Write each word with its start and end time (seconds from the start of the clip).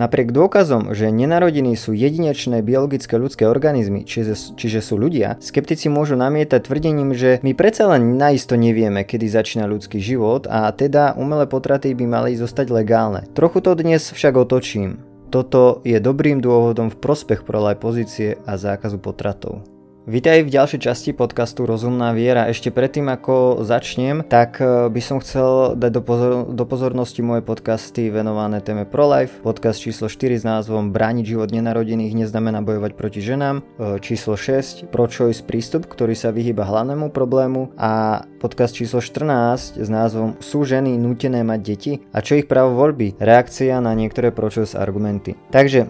Napriek 0.00 0.32
dôkazom, 0.32 0.96
že 0.96 1.12
nenarodení 1.12 1.76
sú 1.76 1.92
jedinečné 1.92 2.64
biologické 2.64 3.20
ľudské 3.20 3.44
organizmy, 3.44 4.08
čiže, 4.08 4.56
čiže 4.56 4.80
sú 4.80 4.96
ľudia, 4.96 5.36
skeptici 5.44 5.92
môžu 5.92 6.16
namietať 6.16 6.64
tvrdením, 6.64 7.12
že 7.12 7.36
my 7.44 7.52
predsa 7.52 7.84
len 7.84 8.16
naisto 8.16 8.56
nevieme, 8.56 9.04
kedy 9.04 9.28
začína 9.28 9.68
ľudský 9.68 10.00
život 10.00 10.48
a 10.48 10.72
teda 10.72 11.20
umelé 11.20 11.44
potraty 11.44 11.92
by 11.92 12.08
mali 12.08 12.32
zostať 12.32 12.72
legálne. 12.72 13.28
Trochu 13.36 13.60
to 13.60 13.76
dnes 13.76 14.08
však 14.08 14.40
otočím. 14.40 15.04
Toto 15.28 15.84
je 15.84 16.00
dobrým 16.00 16.40
dôvodom 16.40 16.88
v 16.88 16.96
prospech 16.96 17.44
prolaj 17.44 17.76
pozície 17.76 18.40
a 18.48 18.56
zákazu 18.56 18.96
potratov. 18.96 19.79
Vítaj 20.10 20.42
v 20.42 20.50
ďalšej 20.50 20.90
časti 20.90 21.10
podcastu 21.14 21.70
Rozumná 21.70 22.10
viera. 22.10 22.50
Ešte 22.50 22.74
predtým, 22.74 23.06
ako 23.06 23.62
začnem, 23.62 24.26
tak 24.26 24.58
e, 24.58 24.90
by 24.90 24.98
som 24.98 25.22
chcel 25.22 25.78
dať 25.78 25.90
do, 25.94 26.02
pozor- 26.02 26.50
do 26.50 26.64
pozornosti 26.66 27.22
moje 27.22 27.46
podcasty 27.46 28.10
venované 28.10 28.58
téme 28.58 28.90
ProLife. 28.90 29.38
Podcast 29.38 29.78
číslo 29.78 30.10
4 30.10 30.42
s 30.42 30.42
názvom 30.42 30.90
Brániť 30.90 31.30
život 31.30 31.54
nenarodených 31.54 32.26
neznamená 32.26 32.58
bojovať 32.58 32.98
proti 32.98 33.22
ženám. 33.22 33.62
E, 33.78 34.02
číslo 34.02 34.34
6 34.34 34.90
Pro-choice 34.90 35.46
prístup, 35.46 35.86
ktorý 35.86 36.18
sa 36.18 36.34
vyhýba 36.34 36.66
hlavnému 36.66 37.14
problému. 37.14 37.78
A 37.78 38.26
podcast 38.42 38.74
číslo 38.74 38.98
14 38.98 39.78
s 39.78 39.88
názvom 39.94 40.34
Sú 40.42 40.66
ženy 40.66 40.98
nútené 40.98 41.46
mať 41.46 41.60
deti? 41.62 41.92
A 42.10 42.18
čo 42.18 42.34
ich 42.34 42.50
právo 42.50 42.74
voľby? 42.74 43.14
Reakcia 43.22 43.78
na 43.78 43.94
niektoré 43.94 44.34
pro-choice 44.34 44.74
argumenty. 44.74 45.38
Takže 45.54 45.86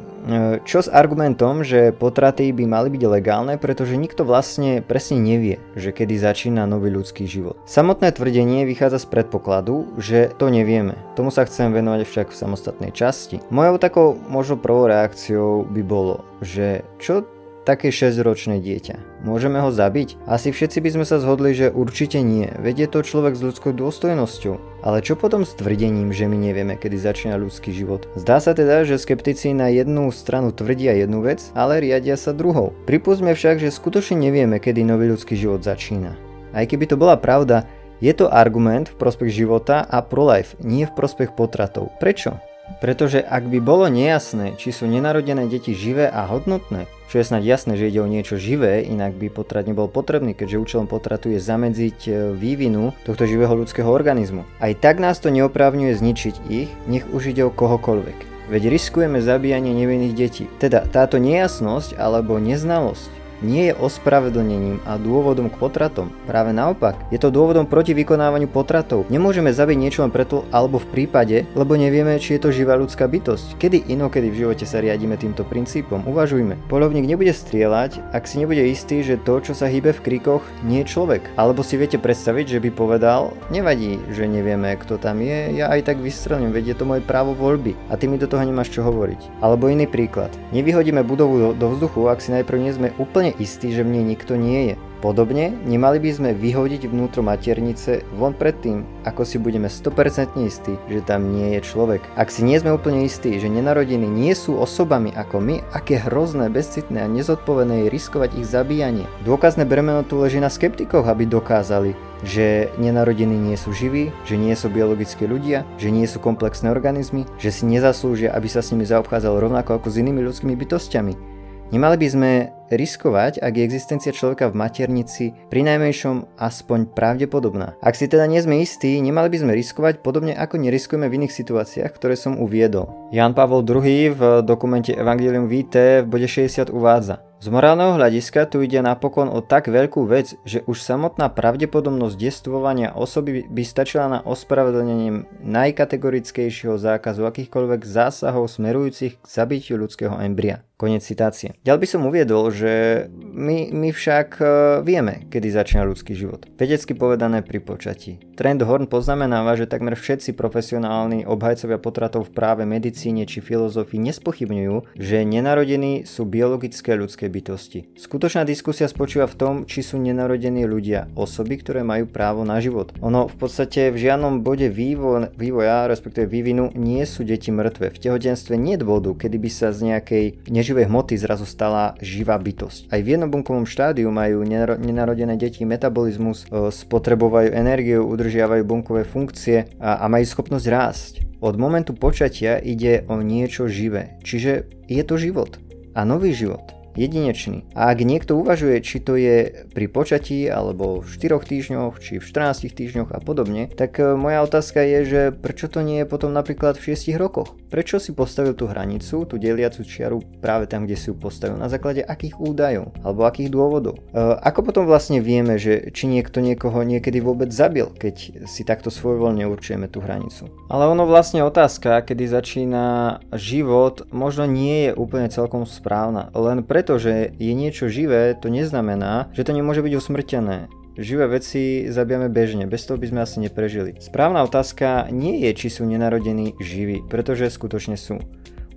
čo 0.69 0.79
s 0.85 0.89
argumentom, 0.93 1.65
že 1.65 1.97
potraty 1.97 2.53
by 2.53 2.65
mali 2.69 2.89
byť 2.93 3.03
legálne, 3.09 3.55
pretože 3.57 3.97
nikto 3.97 4.29
vlastne 4.29 4.85
presne 4.85 5.21
nevie, 5.21 5.57
že 5.75 5.91
kedy 5.91 6.21
začína 6.21 6.69
nový 6.69 6.93
ľudský 6.93 7.25
život. 7.25 7.57
Samotné 7.65 8.13
tvrdenie 8.13 8.69
vychádza 8.69 9.03
z 9.03 9.11
predpokladu, 9.11 9.97
že 9.97 10.31
to 10.37 10.53
nevieme. 10.53 10.99
Tomu 11.17 11.33
sa 11.33 11.49
chcem 11.49 11.73
venovať 11.73 12.05
však 12.05 12.27
v 12.31 12.39
samostatnej 12.39 12.93
časti. 12.93 13.41
Mojou 13.49 13.81
takou 13.81 14.09
možno 14.29 14.61
prvou 14.61 14.87
reakciou 14.87 15.65
by 15.65 15.83
bolo, 15.85 16.23
že 16.45 16.85
čo 17.01 17.25
také 17.65 17.93
6-ročné 17.93 18.59
dieťa. 18.61 19.25
Môžeme 19.25 19.61
ho 19.61 19.69
zabiť? 19.69 20.17
Asi 20.25 20.51
všetci 20.51 20.81
by 20.81 20.91
sme 20.97 21.05
sa 21.05 21.21
zhodli, 21.21 21.53
že 21.53 21.69
určite 21.69 22.21
nie, 22.25 22.49
veď 22.61 22.87
je 22.87 22.89
to 22.89 23.01
človek 23.05 23.37
s 23.37 23.45
ľudskou 23.45 23.77
dôstojnosťou. 23.77 24.81
Ale 24.81 25.05
čo 25.05 25.13
potom 25.13 25.45
s 25.45 25.53
tvrdením, 25.53 26.09
že 26.11 26.25
my 26.25 26.41
nevieme, 26.41 26.75
kedy 26.81 26.97
začína 26.97 27.37
ľudský 27.37 27.71
život? 27.71 28.09
Zdá 28.17 28.41
sa 28.41 28.57
teda, 28.57 28.89
že 28.89 28.97
skeptici 28.97 29.53
na 29.53 29.69
jednu 29.69 30.09
stranu 30.09 30.57
tvrdia 30.57 30.97
jednu 30.97 31.21
vec, 31.21 31.53
ale 31.53 31.85
riadia 31.85 32.17
sa 32.17 32.33
druhou. 32.33 32.73
Pripustme 32.89 33.37
však, 33.37 33.61
že 33.61 33.69
skutočne 33.69 34.17
nevieme, 34.17 34.57
kedy 34.57 34.81
nový 34.81 35.13
ľudský 35.13 35.37
život 35.37 35.61
začína. 35.61 36.17
Aj 36.57 36.65
keby 36.65 36.89
to 36.89 36.97
bola 36.97 37.21
pravda, 37.21 37.69
je 38.01 38.17
to 38.17 38.33
argument 38.33 38.89
v 38.89 38.97
prospech 38.97 39.45
života 39.45 39.85
a 39.85 40.01
pro-life, 40.01 40.57
nie 40.65 40.89
v 40.89 40.97
prospech 40.97 41.37
potratov. 41.37 41.93
Prečo? 42.01 42.41
Pretože 42.79 43.19
ak 43.19 43.51
by 43.51 43.59
bolo 43.59 43.91
nejasné, 43.91 44.55
či 44.55 44.71
sú 44.71 44.87
nenarodené 44.87 45.51
deti 45.51 45.75
živé 45.75 46.07
a 46.07 46.31
hodnotné, 46.31 46.87
čo 47.11 47.19
je 47.19 47.27
snáď 47.27 47.59
jasné, 47.59 47.75
že 47.75 47.91
ide 47.91 47.99
o 47.99 48.07
niečo 48.07 48.39
živé, 48.39 48.87
inak 48.87 49.19
by 49.19 49.35
potrat 49.35 49.67
nebol 49.67 49.91
potrebný, 49.91 50.31
keďže 50.31 50.63
účelom 50.63 50.87
potratu 50.87 51.27
je 51.27 51.43
zamedziť 51.43 51.99
e, 52.07 52.11
vývinu 52.39 52.95
tohto 53.03 53.27
živého 53.27 53.51
ľudského 53.59 53.91
organizmu. 53.91 54.47
Aj 54.63 54.71
tak 54.79 55.03
nás 55.03 55.19
to 55.19 55.35
neoprávňuje 55.35 55.99
zničiť 55.99 56.35
ich, 56.47 56.71
nech 56.87 57.03
už 57.11 57.35
ide 57.35 57.43
o 57.43 57.51
kohokoľvek. 57.51 58.47
Veď 58.51 58.71
riskujeme 58.71 59.19
zabíjanie 59.19 59.75
nevinných 59.75 60.15
detí. 60.15 60.45
Teda 60.63 60.87
táto 60.87 61.19
nejasnosť 61.19 61.99
alebo 61.99 62.39
neznalosť 62.39 63.20
nie 63.41 63.73
je 63.73 63.79
ospravedlnením 63.79 64.81
a 64.87 64.97
dôvodom 64.97 65.53
k 65.53 65.59
potratom. 65.61 66.13
Práve 66.25 66.53
naopak, 66.55 66.97
je 67.09 67.19
to 67.21 67.33
dôvodom 67.33 67.69
proti 67.69 67.93
vykonávaniu 67.97 68.49
potratov. 68.49 69.09
Nemôžeme 69.09 69.51
zabiť 69.51 69.77
niečo 69.77 70.01
len 70.05 70.13
preto 70.13 70.45
alebo 70.55 70.81
v 70.81 70.91
prípade, 70.93 71.49
lebo 71.57 71.77
nevieme, 71.77 72.17
či 72.21 72.37
je 72.37 72.43
to 72.47 72.55
živá 72.55 72.77
ľudská 72.77 73.09
bytosť. 73.09 73.59
Kedy 73.59 73.91
inokedy 73.91 74.31
v 74.31 74.47
živote 74.47 74.65
sa 74.69 74.79
riadíme 74.79 75.17
týmto 75.17 75.43
princípom? 75.43 76.05
Uvažujme. 76.05 76.57
Polovník 76.69 77.09
nebude 77.09 77.33
strieľať, 77.33 78.01
ak 78.13 78.29
si 78.29 78.41
nebude 78.41 78.63
istý, 78.69 79.03
že 79.03 79.21
to, 79.21 79.41
čo 79.41 79.53
sa 79.57 79.67
hýbe 79.67 79.97
v 79.97 80.05
kríkoch, 80.05 80.45
nie 80.63 80.85
je 80.85 80.91
človek. 80.93 81.25
Alebo 81.35 81.65
si 81.65 81.81
viete 81.81 81.97
predstaviť, 81.97 82.59
že 82.59 82.63
by 82.63 82.71
povedal, 82.73 83.33
nevadí, 83.49 83.99
že 84.13 84.29
nevieme, 84.29 84.77
kto 84.77 85.01
tam 85.01 85.25
je, 85.25 85.57
ja 85.57 85.73
aj 85.73 85.91
tak 85.91 85.99
vystrelím, 85.99 86.53
veď 86.53 86.75
je 86.75 86.77
to 86.79 86.89
moje 86.89 87.03
právo 87.03 87.33
voľby 87.33 87.75
a 87.89 87.97
ty 87.97 88.07
mi 88.07 88.21
do 88.21 88.29
toho 88.29 88.45
nemáš 88.45 88.71
čo 88.71 88.85
hovoriť. 88.85 89.43
Alebo 89.43 89.67
iný 89.73 89.89
príklad. 89.89 90.31
Nevyhodíme 90.53 91.03
budovu 91.03 91.35
do, 91.39 91.49
do 91.57 91.67
vzduchu, 91.73 92.07
ak 92.07 92.23
si 92.23 92.31
najprv 92.31 92.59
nie 92.61 92.73
sme 92.77 92.89
úplne 93.01 93.30
úplne 93.31 93.47
istý, 93.47 93.71
že 93.71 93.87
v 93.87 93.95
nej 93.95 94.05
nikto 94.05 94.35
nie 94.35 94.75
je. 94.75 94.77
Podobne, 95.01 95.57
nemali 95.65 95.97
by 95.97 96.11
sme 96.13 96.31
vyhodiť 96.37 96.93
vnútro 96.93 97.25
maternice 97.25 98.05
von 98.21 98.37
pred 98.37 98.53
tým, 98.61 98.85
ako 99.09 99.25
si 99.25 99.41
budeme 99.41 99.65
100% 99.65 100.37
istí, 100.45 100.77
že 100.93 101.01
tam 101.01 101.33
nie 101.33 101.57
je 101.57 101.61
človek. 101.65 102.05
Ak 102.21 102.29
si 102.29 102.45
nie 102.45 102.61
sme 102.61 102.77
úplne 102.77 103.09
istí, 103.09 103.41
že 103.41 103.49
nenarodení 103.49 104.05
nie 104.05 104.37
sú 104.37 104.61
osobami 104.61 105.09
ako 105.17 105.41
my, 105.41 105.57
aké 105.73 105.97
hrozné, 106.05 106.53
bezcitné 106.53 107.01
a 107.01 107.09
nezodpovedné 107.09 107.89
je 107.89 107.93
riskovať 107.97 108.31
ich 108.37 108.45
zabíjanie. 108.45 109.09
Dôkazné 109.25 109.65
bremeno 109.65 110.05
tu 110.05 110.21
leží 110.21 110.37
na 110.37 110.53
skeptikoch, 110.53 111.09
aby 111.09 111.25
dokázali, 111.25 111.97
že 112.21 112.69
nenarodení 112.77 113.41
nie 113.41 113.57
sú 113.57 113.73
živí, 113.73 114.13
že 114.29 114.37
nie 114.37 114.53
sú 114.53 114.69
biologické 114.69 115.25
ľudia, 115.25 115.65
že 115.81 115.89
nie 115.89 116.05
sú 116.05 116.21
komplexné 116.21 116.69
organizmy, 116.69 117.25
že 117.41 117.49
si 117.49 117.65
nezaslúžia, 117.65 118.37
aby 118.37 118.53
sa 118.53 118.61
s 118.61 118.69
nimi 118.77 118.85
zaobchádzalo 118.85 119.49
rovnako 119.49 119.81
ako 119.81 119.89
s 119.89 119.97
inými 119.97 120.21
ľudskými 120.29 120.53
bytostiami. 120.61 121.40
Nemali 121.71 122.03
by 122.03 122.09
sme 122.11 122.31
riskovať, 122.75 123.39
ak 123.39 123.53
je 123.55 123.63
existencia 123.63 124.11
človeka 124.11 124.51
v 124.51 124.59
maternici 124.59 125.31
pri 125.55 125.63
najmenšom 125.63 126.35
aspoň 126.35 126.91
pravdepodobná. 126.99 127.79
Ak 127.79 127.95
si 127.95 128.11
teda 128.11 128.27
nie 128.27 128.43
sme 128.43 128.59
istí, 128.59 128.99
nemali 128.99 129.31
by 129.31 129.39
sme 129.39 129.55
riskovať 129.55 130.03
podobne 130.03 130.35
ako 130.35 130.59
neriskujeme 130.59 131.07
v 131.07 131.23
iných 131.23 131.31
situáciách, 131.31 131.95
ktoré 131.95 132.19
som 132.19 132.43
uviedol. 132.43 132.91
Jan 133.15 133.39
Pavol 133.39 133.63
II 133.63 133.87
v 134.19 134.23
dokumente 134.43 134.91
Evangelium 134.91 135.47
Vitae 135.47 136.03
v 136.03 136.11
bode 136.11 136.27
60 136.27 136.75
uvádza 136.75 137.30
z 137.41 137.49
morálneho 137.49 137.97
hľadiska 137.97 138.53
tu 138.53 138.61
ide 138.61 138.85
napokon 138.85 139.33
o 139.33 139.41
tak 139.41 139.73
veľkú 139.73 140.05
vec, 140.05 140.37
že 140.45 140.61
už 140.69 140.85
samotná 140.85 141.33
pravdepodobnosť 141.33 142.21
destvovania 142.21 142.93
osoby 142.93 143.49
by 143.49 143.63
stačila 143.65 144.13
na 144.13 144.21
ospravedlnenie 144.21 145.41
najkategorickejšieho 145.41 146.77
zákazu 146.77 147.25
akýchkoľvek 147.25 147.81
zásahov 147.89 148.45
smerujúcich 148.45 149.17
k 149.17 149.25
zabitiu 149.25 149.81
ľudského 149.81 150.21
embria. 150.21 150.69
Konec 150.81 151.05
citácie. 151.05 151.53
Ďal 151.61 151.77
by 151.77 151.87
som 151.93 152.09
uviedol, 152.09 152.49
že 152.49 153.05
my, 153.13 153.69
my 153.69 153.93
však 153.93 154.29
e, 154.41 154.45
vieme, 154.81 155.29
kedy 155.29 155.53
začína 155.53 155.85
ľudský 155.85 156.17
život. 156.17 156.49
Vedecky 156.57 156.97
povedané 156.97 157.45
pri 157.45 157.61
počatí. 157.61 158.17
Trend 158.33 158.65
Horn 158.65 158.89
poznamenáva, 158.89 159.61
že 159.61 159.69
takmer 159.69 159.93
všetci 159.93 160.33
profesionálni 160.33 161.29
obhajcovia 161.29 161.77
potratov 161.77 162.33
v 162.33 162.33
práve 162.33 162.65
medicíne 162.65 163.29
či 163.29 163.45
filozofii 163.45 164.01
nespochybňujú, 164.09 164.97
že 164.97 165.21
nenarodení 165.21 166.09
sú 166.09 166.25
biologické 166.25 166.97
ľudské 166.97 167.29
bytosti. 167.31 167.95
Skutočná 167.95 168.43
diskusia 168.43 168.91
spočíva 168.91 169.31
v 169.31 169.39
tom, 169.39 169.55
či 169.65 169.87
sú 169.87 169.97
nenarodení 170.03 170.67
ľudia 170.67 171.07
osoby, 171.15 171.63
ktoré 171.63 171.87
majú 171.87 172.11
právo 172.11 172.43
na 172.43 172.59
život. 172.59 172.91
Ono 173.01 173.31
v 173.31 173.37
podstate 173.39 173.95
v 173.95 174.03
žiadnom 174.03 174.43
bode 174.43 174.67
vývo- 174.67 175.31
vývoja, 175.39 175.87
respektíve 175.87 176.27
vývinu, 176.27 176.75
nie 176.75 177.07
sú 177.07 177.23
deti 177.23 177.55
mŕtve. 177.55 177.95
V 177.95 178.03
tehotenstve 178.03 178.59
nie 178.59 178.75
je 178.75 178.83
bodu, 178.83 179.15
kedy 179.15 179.37
by 179.39 179.51
sa 179.51 179.71
z 179.71 179.95
nejakej 179.95 180.25
neživej 180.51 180.91
hmoty 180.91 181.15
zrazu 181.15 181.47
stala 181.47 181.95
živá 182.03 182.35
bytosť. 182.41 182.91
Aj 182.91 183.01
v 183.01 183.11
jednobunkovom 183.15 183.65
štádiu 183.69 184.11
majú 184.11 184.43
nenarodené 184.81 185.39
deti 185.39 185.63
metabolizmus, 185.63 186.51
e, 186.51 186.75
spotrebovajú 186.75 187.55
energiu, 187.55 188.03
udržiavajú 188.09 188.63
bunkové 188.67 189.07
funkcie 189.07 189.71
a, 189.79 190.03
a 190.03 190.05
majú 190.11 190.27
schopnosť 190.27 190.67
rásť. 190.67 191.13
Od 191.41 191.57
momentu 191.57 191.97
počatia 191.97 192.61
ide 192.61 193.09
o 193.09 193.21
niečo 193.25 193.65
živé, 193.65 194.21
čiže 194.21 194.69
je 194.91 195.03
to 195.07 195.17
život 195.17 195.57
a 195.97 196.05
nový 196.05 196.37
život 196.37 196.80
jedinečný. 196.95 197.67
A 197.75 197.91
ak 197.93 198.03
niekto 198.03 198.39
uvažuje, 198.39 198.83
či 198.83 198.99
to 199.03 199.15
je 199.15 199.67
pri 199.71 199.87
počatí, 199.87 200.47
alebo 200.51 201.03
v 201.03 201.09
4 201.09 201.41
týždňoch, 201.43 201.93
či 202.03 202.19
v 202.19 202.25
14 202.25 202.71
týždňoch 202.71 203.11
a 203.15 203.21
podobne, 203.23 203.71
tak 203.71 203.99
e, 203.99 204.15
moja 204.15 204.43
otázka 204.45 204.83
je, 204.83 204.99
že 205.07 205.21
prečo 205.35 205.71
to 205.71 205.83
nie 205.83 206.03
je 206.03 206.11
potom 206.11 206.35
napríklad 206.35 206.77
v 206.77 206.95
6 206.95 207.15
rokoch? 207.17 207.55
Prečo 207.71 208.03
si 208.03 208.11
postavil 208.11 208.55
tú 208.59 208.67
hranicu, 208.67 209.23
tú 209.25 209.39
deliacu 209.39 209.87
čiaru 209.87 210.23
práve 210.43 210.67
tam, 210.67 210.85
kde 210.85 210.99
si 210.99 211.11
ju 211.11 211.15
postavil? 211.15 211.55
Na 211.57 211.71
základe 211.71 212.03
akých 212.03 212.39
údajov? 212.43 212.91
Alebo 213.07 213.27
akých 213.27 213.51
dôvodov? 213.51 214.03
E, 214.11 214.21
ako 214.43 214.61
potom 214.67 214.85
vlastne 214.87 215.23
vieme, 215.23 215.57
že 215.57 215.95
či 215.95 216.11
niekto 216.11 216.43
niekoho 216.43 216.83
niekedy 216.83 217.23
vôbec 217.23 217.55
zabil, 217.55 217.87
keď 217.95 218.47
si 218.51 218.63
takto 218.67 218.91
svojvoľne 218.91 219.47
určujeme 219.47 219.87
tú 219.87 220.03
hranicu? 220.03 220.51
Ale 220.67 220.87
ono 220.91 221.07
vlastne 221.07 221.47
otázka, 221.47 222.03
kedy 222.03 222.25
začína 222.27 222.87
život, 223.35 224.07
možno 224.11 224.47
nie 224.47 224.91
je 224.91 224.97
úplne 224.97 225.31
celkom 225.31 225.65
správna. 225.65 226.31
Len 226.35 226.67
pre 226.67 226.80
preto, 226.81 226.97
že 226.97 227.37
je 227.37 227.53
niečo 227.53 227.93
živé, 227.93 228.33
to 228.33 228.49
neznamená, 228.49 229.29
že 229.37 229.45
to 229.45 229.53
nemôže 229.53 229.85
byť 229.85 230.01
usmrtené. 230.01 230.73
Živé 230.97 231.37
veci 231.37 231.93
zabijame 231.93 232.33
bežne, 232.33 232.65
bez 232.65 232.89
toho 232.89 232.97
by 232.97 233.05
sme 233.05 233.21
asi 233.21 233.37
neprežili. 233.45 234.01
Správna 234.01 234.41
otázka 234.49 235.13
nie 235.13 235.45
je, 235.45 235.53
či 235.61 235.69
sú 235.69 235.85
nenarodení 235.85 236.57
živí, 236.57 237.05
pretože 237.05 237.53
skutočne 237.53 238.01
sú. 238.01 238.17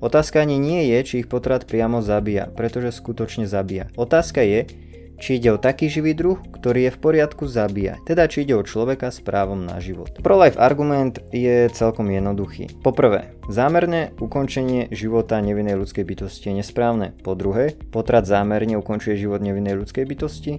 Otázka 0.04 0.44
ani 0.44 0.60
nie 0.60 0.92
je, 0.92 1.00
či 1.08 1.14
ich 1.24 1.32
potrat 1.32 1.64
priamo 1.64 2.04
zabíja, 2.04 2.52
pretože 2.52 2.92
skutočne 2.92 3.48
zabíja. 3.48 3.88
Otázka 3.96 4.44
je, 4.44 4.68
či 5.20 5.38
ide 5.38 5.54
o 5.54 5.62
taký 5.62 5.90
živý 5.90 6.18
druh, 6.18 6.40
ktorý 6.40 6.90
je 6.90 6.96
v 6.96 7.02
poriadku 7.02 7.46
zabíjať, 7.46 8.04
teda 8.08 8.26
či 8.30 8.46
ide 8.46 8.58
o 8.58 8.64
človeka 8.66 9.14
s 9.14 9.20
právom 9.22 9.64
na 9.66 9.78
život. 9.84 10.10
Pro-life 10.22 10.60
argument 10.60 11.22
je 11.32 11.70
celkom 11.72 12.10
jednoduchý. 12.10 12.72
Poprvé, 12.82 13.36
zámerné 13.52 14.16
ukončenie 14.20 14.90
života 14.92 15.40
nevinnej 15.40 15.78
ľudskej 15.78 16.04
bytosti 16.08 16.52
je 16.52 16.60
nesprávne. 16.64 17.14
Po 17.22 17.38
druhé, 17.38 17.76
potrat 17.92 18.26
zámerne 18.28 18.80
ukončuje 18.80 19.20
život 19.20 19.44
nevinnej 19.44 19.78
ľudskej 19.78 20.06
bytosti. 20.08 20.54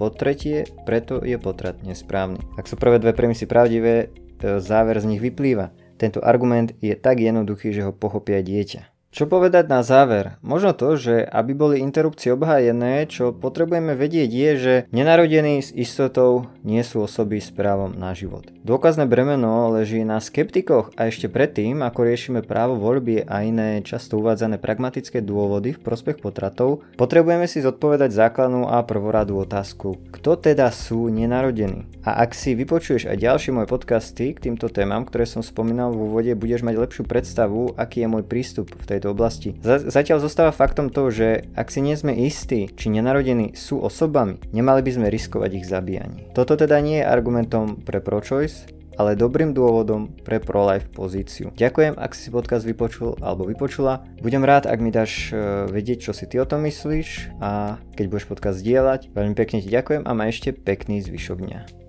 Po 0.00 0.08
tretie, 0.08 0.64
preto 0.88 1.20
je 1.20 1.36
potrat 1.36 1.76
nesprávny. 1.84 2.40
Ak 2.56 2.64
sú 2.64 2.80
prvé 2.80 2.96
dve 2.96 3.12
premisy 3.12 3.44
pravdivé, 3.44 4.08
e, 4.40 4.56
záver 4.56 4.96
z 4.96 5.04
nich 5.04 5.20
vyplýva. 5.20 5.76
Tento 6.00 6.24
argument 6.24 6.72
je 6.80 6.96
tak 6.96 7.20
jednoduchý, 7.20 7.76
že 7.76 7.84
ho 7.84 7.92
pochopia 7.92 8.40
dieťa. 8.40 8.89
Čo 9.10 9.26
povedať 9.26 9.66
na 9.66 9.82
záver? 9.82 10.38
Možno 10.38 10.70
to, 10.70 10.94
že 10.94 11.26
aby 11.26 11.50
boli 11.50 11.82
interrupcie 11.82 12.30
obhájené, 12.30 13.10
čo 13.10 13.34
potrebujeme 13.34 13.98
vedieť 13.98 14.30
je, 14.30 14.50
že 14.54 14.74
nenarodení 14.94 15.58
s 15.58 15.74
istotou 15.74 16.46
nie 16.62 16.78
sú 16.86 17.02
osoby 17.02 17.42
s 17.42 17.50
právom 17.50 17.90
na 17.90 18.14
život. 18.14 18.46
Dôkazné 18.60 19.10
bremeno 19.10 19.74
leží 19.74 20.06
na 20.06 20.22
skeptikoch 20.22 20.94
a 20.94 21.10
ešte 21.10 21.26
predtým, 21.26 21.82
ako 21.82 22.06
riešime 22.06 22.46
právo 22.46 22.78
voľby 22.78 23.26
a 23.26 23.42
iné 23.42 23.82
často 23.82 24.22
uvádzané 24.22 24.62
pragmatické 24.62 25.18
dôvody 25.18 25.74
v 25.74 25.82
prospech 25.82 26.22
potratov, 26.22 26.86
potrebujeme 26.94 27.50
si 27.50 27.58
zodpovedať 27.58 28.14
základnú 28.14 28.70
a 28.70 28.86
prvoradú 28.86 29.42
otázku. 29.42 29.98
Kto 30.14 30.38
teda 30.38 30.70
sú 30.70 31.10
nenarodení? 31.10 31.90
A 32.06 32.22
ak 32.24 32.32
si 32.32 32.54
vypočuješ 32.54 33.10
aj 33.10 33.18
ďalšie 33.18 33.50
moje 33.52 33.66
podcasty 33.66 34.32
k 34.32 34.48
týmto 34.48 34.70
témam, 34.70 35.02
ktoré 35.02 35.26
som 35.26 35.42
spomínal 35.42 35.90
v 35.90 36.06
úvode, 36.06 36.32
budeš 36.38 36.62
mať 36.62 36.78
lepšiu 36.78 37.04
predstavu, 37.04 37.74
aký 37.74 38.06
je 38.06 38.08
môj 38.08 38.24
prístup 38.24 38.70
v 38.72 38.86
tej 38.86 39.00
tejto 39.00 39.16
oblasti. 39.16 39.56
Zatiaľ 39.64 40.20
zostáva 40.20 40.52
faktom 40.52 40.92
to, 40.92 41.08
že 41.08 41.48
ak 41.56 41.72
si 41.72 41.80
nie 41.80 41.96
sme 41.96 42.12
istí, 42.12 42.68
či 42.76 42.92
nenarodení 42.92 43.56
sú 43.56 43.80
osobami, 43.80 44.36
nemali 44.52 44.84
by 44.84 44.90
sme 44.92 45.08
riskovať 45.08 45.50
ich 45.56 45.64
zabíjanie. 45.64 46.28
Toto 46.36 46.52
teda 46.52 46.76
nie 46.84 47.00
je 47.00 47.08
argumentom 47.08 47.80
pre 47.80 48.04
pro-choice, 48.04 48.59
ale 48.96 49.18
dobrým 49.18 49.54
dôvodom 49.54 50.10
pre 50.24 50.40
pro-life 50.42 50.90
pozíciu. 50.90 51.54
Ďakujem, 51.54 51.98
ak 51.98 52.12
si 52.16 52.32
podcast 52.32 52.64
vypočul 52.66 53.18
alebo 53.20 53.46
vypočula. 53.46 54.02
Budem 54.22 54.42
rád, 54.42 54.66
ak 54.66 54.78
mi 54.82 54.90
dáš 54.90 55.30
e, 55.30 55.66
vedieť, 55.70 56.10
čo 56.10 56.12
si 56.16 56.26
ty 56.26 56.40
o 56.42 56.46
tom 56.48 56.66
myslíš 56.66 57.38
a 57.42 57.80
keď 57.94 58.04
budeš 58.10 58.26
podcast 58.26 58.60
zdieľať. 58.60 59.12
Veľmi 59.14 59.34
pekne 59.36 59.62
ti 59.62 59.68
ďakujem 59.70 60.04
a 60.04 60.12
ma 60.12 60.28
ešte 60.28 60.52
pekný 60.52 61.00
zvyšok 61.00 61.38
dňa. 61.40 61.79